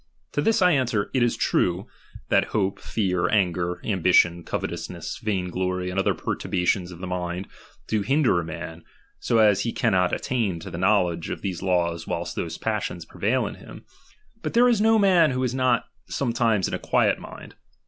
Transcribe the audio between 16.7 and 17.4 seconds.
a quiet